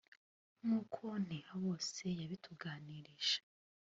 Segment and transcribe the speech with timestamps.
[0.63, 3.37] nk’uko Ntihabose yabidutangarije